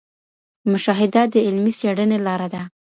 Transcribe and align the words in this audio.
مشاهده 0.71 1.21
د 1.33 1.35
علمي 1.47 1.71
څېړنې 1.79 2.17
لاره 2.27 2.47
ده. 2.53 2.61